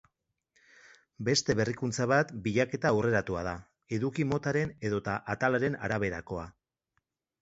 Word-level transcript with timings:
Beste 1.27 1.55
berrikuntza 1.59 2.07
bat 2.11 2.31
bilaketa 2.47 2.93
aurreratua 2.93 3.43
da, 3.49 3.55
eduki 3.99 4.27
motaren 4.33 4.73
edota 4.91 5.19
atalaren 5.35 5.77
araberakoa. 5.91 6.49